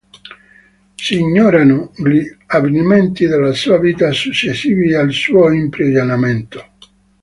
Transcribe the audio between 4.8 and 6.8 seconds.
al suo imprigionamento.